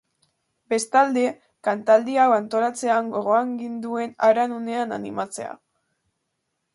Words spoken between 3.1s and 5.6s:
gogoan ginuen haran hunen animatzea.